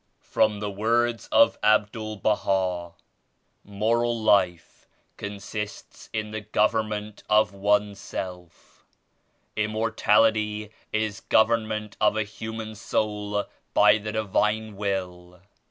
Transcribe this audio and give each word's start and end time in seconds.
From 0.23 0.59
the 0.61 0.71
Words 0.71 1.29
of 1.31 1.59
Abdul 1.61 2.15
Baha 2.15 2.93
"Moral 3.63 4.19
life 4.19 4.87
consists 5.15 6.09
in 6.11 6.31
the 6.31 6.41
government 6.41 7.21
of 7.29 7.53
one's 7.53 7.99
self. 7.99 8.83
Immortality 9.55 10.71
is 10.91 11.19
government 11.19 11.97
of 12.01 12.17
a 12.17 12.23
human 12.23 12.73
soul 12.73 13.45
by 13.75 13.99
the 13.99 14.13
Divine 14.13 14.75
Will." 14.75 15.39